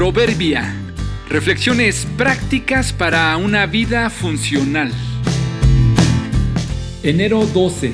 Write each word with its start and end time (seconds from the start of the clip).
Proverbia. 0.00 0.74
Reflexiones 1.28 2.06
prácticas 2.16 2.90
para 2.90 3.36
una 3.36 3.66
vida 3.66 4.08
funcional. 4.08 4.90
Enero 7.02 7.44
12. 7.44 7.92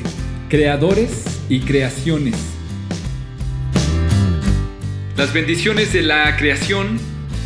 Creadores 0.48 1.24
y 1.48 1.58
creaciones. 1.62 2.36
Las 5.16 5.34
bendiciones 5.34 5.92
de 5.92 6.02
la 6.02 6.36
creación 6.36 7.00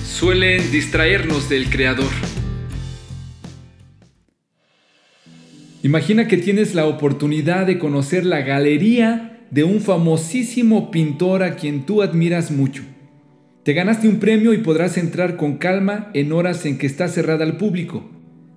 suelen 0.05 0.71
distraernos 0.71 1.49
del 1.49 1.71
Creador. 1.71 2.13
Imagina 5.83 6.29
que 6.29 6.37
tienes 6.37 6.75
la 6.75 6.85
oportunidad 6.85 7.67
de 7.67 7.79
conocer 7.79 8.27
la 8.27 8.43
galería 8.43 9.41
de 9.51 9.65
un 9.65 9.81
famosísimo 9.81 10.91
pintor 10.91 11.45
a 11.45 11.57
quien 11.57 11.87
tú 11.87 12.03
admiras 12.03 12.51
mucho. 12.51 12.83
Te 13.63 13.75
ganaste 13.75 14.09
un 14.09 14.21
premio 14.21 14.55
y 14.55 14.59
podrás 14.59 14.97
entrar 14.97 15.37
con 15.37 15.59
calma 15.59 16.11
en 16.15 16.33
horas 16.33 16.65
en 16.65 16.79
que 16.79 16.87
está 16.87 17.09
cerrada 17.09 17.45
al 17.45 17.59
público. 17.59 18.09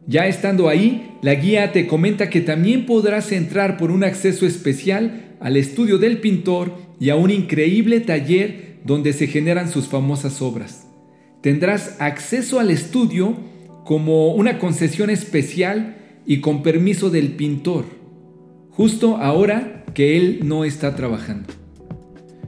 Ya 0.08 0.28
estando 0.28 0.70
ahí, 0.70 1.18
la 1.22 1.36
guía 1.36 1.74
te 1.74 1.88
comenta 1.88 2.30
que 2.30 2.40
también 2.40 2.86
podrás 2.86 3.34
entrar 3.34 3.78
por 3.78 3.92
un 3.92 4.06
acceso 4.06 4.46
especial 4.46 5.36
al 5.42 5.58
estudio 5.58 5.98
del 5.98 6.20
pintor 6.20 6.74
y 7.02 7.10
a 7.10 7.18
un 7.18 7.32
increíble 7.32 8.00
taller 8.00 8.78
donde 8.86 9.12
se 9.12 9.28
generan 9.28 9.70
sus 9.70 9.88
famosas 9.88 10.42
obras. 10.42 10.88
Tendrás 11.42 11.98
acceso 12.00 12.62
al 12.62 12.72
estudio 12.72 13.36
como 13.84 14.34
una 14.34 14.58
concesión 14.58 15.10
especial 15.10 15.98
y 16.26 16.40
con 16.40 16.64
permiso 16.64 17.10
del 17.10 17.34
pintor, 17.34 17.84
justo 18.70 19.18
ahora 19.18 19.84
que 19.94 20.16
él 20.16 20.40
no 20.44 20.64
está 20.64 20.96
trabajando. 20.96 21.54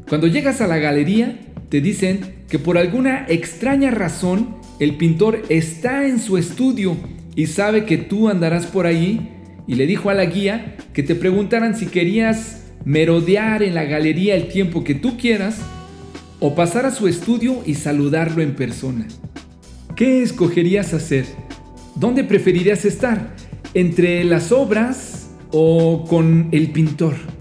Cuando 0.07 0.27
llegas 0.27 0.61
a 0.61 0.67
la 0.67 0.77
galería, 0.77 1.39
te 1.75 1.81
dicen 1.81 2.21
que 2.47 2.57
por 2.57 2.77
alguna 2.77 3.25
extraña 3.27 3.91
razón 3.91 4.55
el 4.79 4.95
pintor 4.95 5.41
está 5.49 6.07
en 6.07 6.21
su 6.21 6.37
estudio 6.37 6.95
y 7.35 7.47
sabe 7.47 7.83
que 7.83 7.97
tú 7.97 8.29
andarás 8.29 8.65
por 8.65 8.85
ahí 8.85 9.29
y 9.67 9.75
le 9.75 9.85
dijo 9.85 10.09
a 10.09 10.13
la 10.13 10.23
guía 10.23 10.77
que 10.93 11.03
te 11.03 11.15
preguntaran 11.15 11.75
si 11.75 11.87
querías 11.87 12.63
merodear 12.85 13.61
en 13.61 13.75
la 13.75 13.83
galería 13.83 14.37
el 14.37 14.47
tiempo 14.47 14.85
que 14.85 14.95
tú 14.95 15.17
quieras 15.17 15.57
o 16.39 16.55
pasar 16.55 16.85
a 16.85 16.91
su 16.91 17.09
estudio 17.09 17.61
y 17.65 17.73
saludarlo 17.73 18.41
en 18.41 18.55
persona. 18.55 19.05
¿Qué 19.97 20.23
escogerías 20.23 20.93
hacer? 20.93 21.25
¿Dónde 21.97 22.23
preferirías 22.23 22.85
estar? 22.85 23.35
¿Entre 23.73 24.23
las 24.23 24.53
obras 24.53 25.29
o 25.51 26.05
con 26.07 26.47
el 26.53 26.71
pintor? 26.71 27.34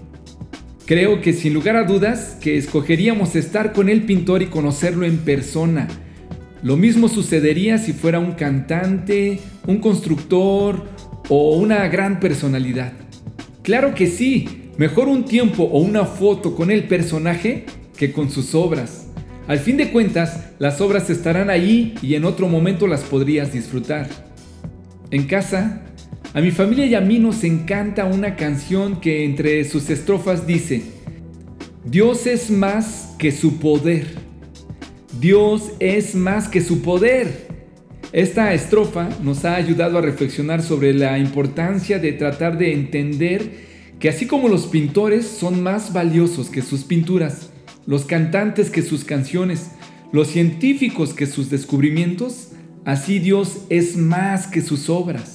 Creo 0.85 1.19
que 1.19 1.33
sin 1.33 1.55
lugar 1.55 1.77
a 1.77 1.83
dudas 1.83 2.37
que 2.39 2.57
escogeríamos 2.57 3.35
estar 3.35 3.73
con 3.73 3.89
el 3.89 4.03
pintor 4.03 4.43
y 4.43 4.47
conocerlo 4.47 5.07
en 5.07 5.17
persona. 5.17 5.87
Lo 6.61 6.77
mismo 6.77 7.07
sucedería 7.09 7.79
si 7.79 7.91
fuera 7.91 8.19
un 8.19 8.33
cantante, 8.33 9.39
un 9.65 9.79
constructor 9.79 10.83
o 11.27 11.55
una 11.55 11.87
gran 11.87 12.19
personalidad. 12.19 12.93
Claro 13.63 13.95
que 13.95 14.05
sí, 14.05 14.69
mejor 14.77 15.07
un 15.07 15.25
tiempo 15.25 15.63
o 15.63 15.79
una 15.79 16.05
foto 16.05 16.55
con 16.55 16.69
el 16.69 16.83
personaje 16.83 17.65
que 17.97 18.11
con 18.11 18.29
sus 18.29 18.53
obras. 18.53 19.07
Al 19.47 19.57
fin 19.57 19.77
de 19.77 19.91
cuentas, 19.91 20.51
las 20.59 20.81
obras 20.81 21.09
estarán 21.09 21.49
ahí 21.49 21.95
y 22.03 22.13
en 22.13 22.25
otro 22.25 22.47
momento 22.47 22.85
las 22.85 23.01
podrías 23.01 23.51
disfrutar. 23.51 24.07
En 25.09 25.25
casa, 25.25 25.81
a 26.35 26.41
mi 26.41 26.51
familia 26.51 26.85
y 26.85 26.95
a 26.95 26.99
mí 26.99 27.17
nos 27.17 27.45
encanta 27.45 28.03
una 28.03 28.35
canción 28.35 28.99
que 28.99 29.23
entre 29.23 29.63
sus 29.63 29.89
estrofas 29.89 30.45
dice, 30.45 30.81
Dios 31.85 32.27
es 32.27 32.51
más 32.51 33.15
que 33.17 33.31
su 33.31 33.57
poder. 33.57 34.05
Dios 35.21 35.71
es 35.79 36.13
más 36.13 36.49
que 36.49 36.59
su 36.59 36.81
poder. 36.81 37.47
Esta 38.11 38.53
estrofa 38.53 39.07
nos 39.23 39.45
ha 39.45 39.55
ayudado 39.55 39.97
a 39.97 40.01
reflexionar 40.01 40.61
sobre 40.61 40.93
la 40.93 41.17
importancia 41.19 41.99
de 41.99 42.11
tratar 42.11 42.57
de 42.57 42.73
entender 42.73 43.95
que 43.97 44.09
así 44.09 44.27
como 44.27 44.49
los 44.49 44.65
pintores 44.65 45.25
son 45.25 45.63
más 45.63 45.93
valiosos 45.93 46.49
que 46.49 46.61
sus 46.61 46.83
pinturas, 46.83 47.51
los 47.85 48.03
cantantes 48.03 48.69
que 48.69 48.81
sus 48.81 49.05
canciones, 49.05 49.71
los 50.11 50.27
científicos 50.27 51.13
que 51.13 51.27
sus 51.27 51.49
descubrimientos, 51.49 52.49
así 52.83 53.19
Dios 53.19 53.61
es 53.69 53.95
más 53.95 54.47
que 54.47 54.61
sus 54.61 54.89
obras. 54.89 55.34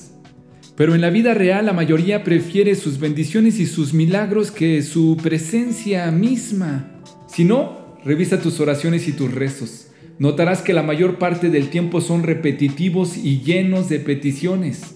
Pero 0.81 0.95
en 0.95 1.03
la 1.03 1.11
vida 1.11 1.35
real 1.35 1.67
la 1.67 1.75
mayoría 1.75 2.25
prefiere 2.25 2.75
sus 2.75 2.99
bendiciones 2.99 3.61
y 3.61 3.67
sus 3.67 3.93
milagros 3.93 4.51
que 4.51 4.81
su 4.81 5.19
presencia 5.23 6.11
misma. 6.11 7.03
Si 7.29 7.45
no, 7.45 7.99
revisa 8.03 8.41
tus 8.41 8.61
oraciones 8.61 9.07
y 9.07 9.13
tus 9.13 9.31
rezos. 9.31 9.89
Notarás 10.19 10.63
que 10.63 10.73
la 10.73 10.83
mayor 10.83 11.19
parte 11.19 11.51
del 11.51 11.69
tiempo 11.69 12.01
son 12.01 12.23
repetitivos 12.23 13.19
y 13.19 13.43
llenos 13.43 13.91
de 13.91 14.01
peticiones. 14.01 14.95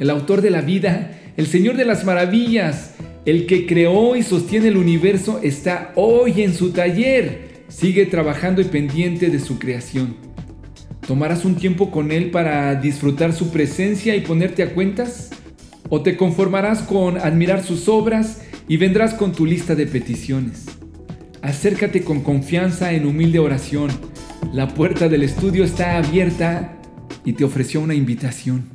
El 0.00 0.10
autor 0.10 0.40
de 0.40 0.50
la 0.50 0.60
vida, 0.60 1.16
el 1.36 1.46
Señor 1.46 1.76
de 1.76 1.84
las 1.84 2.04
maravillas, 2.04 2.96
el 3.24 3.46
que 3.46 3.64
creó 3.64 4.16
y 4.16 4.24
sostiene 4.24 4.66
el 4.66 4.76
universo, 4.76 5.38
está 5.40 5.92
hoy 5.94 6.42
en 6.42 6.52
su 6.52 6.72
taller. 6.72 7.62
Sigue 7.68 8.06
trabajando 8.06 8.60
y 8.60 8.64
pendiente 8.64 9.30
de 9.30 9.38
su 9.38 9.60
creación. 9.60 10.31
¿Tomarás 11.06 11.44
un 11.44 11.56
tiempo 11.56 11.90
con 11.90 12.12
Él 12.12 12.30
para 12.30 12.76
disfrutar 12.76 13.32
su 13.32 13.50
presencia 13.50 14.14
y 14.14 14.20
ponerte 14.20 14.62
a 14.62 14.72
cuentas? 14.72 15.30
¿O 15.88 16.00
te 16.02 16.16
conformarás 16.16 16.82
con 16.82 17.18
admirar 17.18 17.64
sus 17.64 17.88
obras 17.88 18.42
y 18.68 18.76
vendrás 18.76 19.12
con 19.14 19.32
tu 19.32 19.44
lista 19.44 19.74
de 19.74 19.86
peticiones? 19.86 20.66
Acércate 21.42 22.04
con 22.04 22.22
confianza 22.22 22.92
en 22.92 23.04
humilde 23.04 23.40
oración. 23.40 23.90
La 24.52 24.68
puerta 24.68 25.08
del 25.08 25.24
estudio 25.24 25.64
está 25.64 25.96
abierta 25.96 26.78
y 27.24 27.32
te 27.32 27.42
ofreció 27.42 27.80
una 27.80 27.94
invitación. 27.94 28.70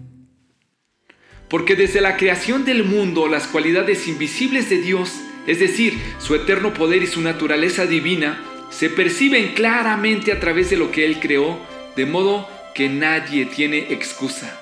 Porque 1.49 1.75
desde 1.75 2.01
la 2.01 2.17
creación 2.17 2.65
del 2.65 2.83
mundo 2.83 3.29
las 3.29 3.47
cualidades 3.47 4.05
invisibles 4.09 4.69
de 4.69 4.81
Dios, 4.81 5.13
es 5.47 5.61
decir, 5.61 5.93
su 6.19 6.35
eterno 6.35 6.73
poder 6.73 7.03
y 7.03 7.07
su 7.07 7.21
naturaleza 7.21 7.85
divina, 7.85 8.43
se 8.69 8.89
perciben 8.89 9.53
claramente 9.53 10.33
a 10.33 10.41
través 10.41 10.69
de 10.69 10.75
lo 10.75 10.91
que 10.91 11.05
Él 11.05 11.21
creó 11.21 11.57
de 11.97 12.05
modo 12.05 12.47
que 12.73 12.87
nadie 12.87 13.47
tiene 13.47 13.91
excusa. 13.91 14.55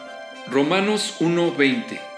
Romanos 0.47 1.17
1:20 1.19 2.14